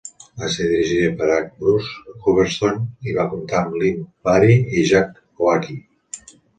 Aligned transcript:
Va 0.43 0.47
ser 0.53 0.63
dirigida 0.69 1.11
per 1.19 1.27
H. 1.33 1.43
Bruce 1.65 1.91
Humberstone 2.17 3.11
i 3.11 3.15
va 3.21 3.29
comptar 3.37 3.63
amb 3.63 3.79
Lynn 3.85 4.03
Bari 4.31 4.61
i 4.83 4.89
Jack 4.95 5.25
Oakie. 5.49 6.39